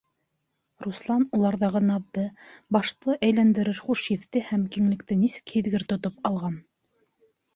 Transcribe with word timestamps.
Руслан 0.85 1.25
уларҙағы 1.39 1.81
наҙҙы, 1.89 2.23
башты 2.77 3.17
әйләндерер 3.27 3.81
хуш 3.89 4.07
еҫте 4.15 4.43
һәм 4.49 4.63
киңлекте 4.77 5.19
нисек 5.21 5.55
һиҙгер 5.59 5.85
тотоп 5.93 6.27
алған... 6.31 6.57